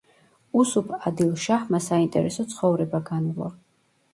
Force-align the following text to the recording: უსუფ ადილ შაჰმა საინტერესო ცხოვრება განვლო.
უსუფ 0.61 0.87
ადილ 1.09 1.29
შაჰმა 1.43 1.81
საინტერესო 1.89 2.47
ცხოვრება 2.55 3.03
განვლო. 3.11 3.53